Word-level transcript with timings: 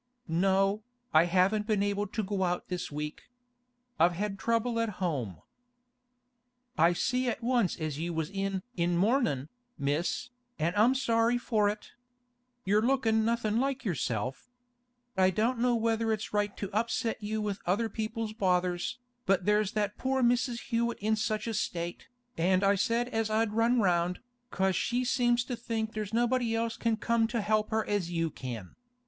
'No, 0.27 0.81
I 1.13 1.25
haven't 1.25 1.67
been 1.67 1.83
able 1.83 2.07
to 2.07 2.23
go 2.23 2.41
out 2.41 2.69
this 2.69 2.91
week. 2.91 3.21
I've 3.99 4.13
had 4.13 4.39
trouble 4.39 4.79
at 4.79 4.97
home.' 4.97 5.41
'I 6.75 6.93
see 6.93 7.29
at 7.29 7.43
once 7.43 7.77
as 7.79 7.99
you 7.99 8.11
was 8.11 8.31
in 8.31 8.63
in 8.75 8.97
mournin', 8.97 9.49
Miss, 9.77 10.31
an' 10.57 10.73
I'm 10.75 10.95
sorry 10.95 11.37
for 11.37 11.69
it. 11.69 11.91
You're 12.65 12.81
lookin' 12.81 13.23
nothing 13.23 13.59
like 13.59 13.85
yourself. 13.85 14.49
I 15.15 15.29
don't 15.29 15.59
know 15.59 15.75
whether 15.75 16.11
it's 16.11 16.33
right 16.33 16.57
to 16.57 16.73
upset 16.75 17.21
you 17.21 17.39
with 17.39 17.61
other 17.67 17.87
people's 17.87 18.33
bothers, 18.33 18.97
but 19.27 19.45
there's 19.45 19.73
that 19.73 19.99
poor 19.99 20.23
Mrs. 20.23 20.69
Hewett 20.69 20.97
in 20.97 21.15
such 21.15 21.45
a 21.45 21.53
state, 21.53 22.07
and 22.39 22.63
I 22.63 22.73
said 22.73 23.07
as 23.09 23.29
I'd 23.29 23.53
run 23.53 23.79
round, 23.79 24.19
'cause 24.49 24.75
she 24.75 25.05
seems 25.05 25.43
to 25.43 25.55
think 25.55 25.93
there's 25.93 26.11
nobody 26.11 26.55
else 26.55 26.75
can 26.75 26.97
come 26.97 27.27
to 27.27 27.37
her 27.37 27.43
help 27.43 27.71
as 27.71 28.09
you 28.09 28.31
can. 28.31 28.73